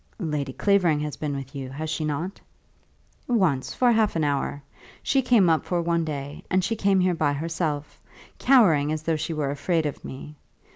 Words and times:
"Lady 0.17 0.51
Clavering 0.51 0.99
has 1.01 1.15
been 1.15 1.35
with 1.35 1.53
you; 1.53 1.69
has 1.69 1.87
she 1.87 2.03
not?" 2.03 2.41
"Once, 3.27 3.71
for 3.71 3.91
half 3.91 4.15
an 4.15 4.23
hour. 4.23 4.59
She 5.03 5.21
came 5.21 5.47
up 5.47 5.63
for 5.63 5.79
one 5.79 6.03
day, 6.03 6.43
and 6.49 6.63
came 6.63 6.99
here 6.99 7.13
by 7.13 7.33
herself, 7.33 8.01
cowering 8.39 8.91
as 8.91 9.03
though 9.03 9.15
she 9.15 9.33
were 9.35 9.51
afraid 9.51 9.85
of 9.85 10.03
me. 10.03 10.35